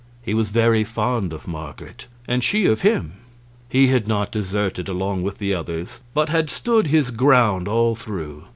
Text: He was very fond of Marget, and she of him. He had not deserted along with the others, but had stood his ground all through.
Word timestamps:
He 0.23 0.33
was 0.33 0.49
very 0.49 0.83
fond 0.83 1.31
of 1.31 1.47
Marget, 1.47 2.07
and 2.27 2.43
she 2.43 2.65
of 2.65 2.81
him. 2.81 3.13
He 3.69 3.89
had 3.89 4.07
not 4.07 4.31
deserted 4.31 4.87
along 4.89 5.21
with 5.21 5.37
the 5.37 5.53
others, 5.53 5.99
but 6.15 6.27
had 6.29 6.49
stood 6.49 6.87
his 6.87 7.11
ground 7.11 7.67
all 7.67 7.95
through. 7.95 8.45